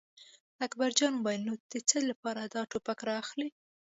اکبر 0.65 0.89
جان 0.97 1.13
وویل: 1.15 1.41
نو 1.47 1.53
د 1.71 1.73
څه 1.89 1.97
لپاره 2.09 2.41
دا 2.53 2.61
ټوپک 2.71 2.99
را 3.07 3.15
اخلې. 3.23 3.47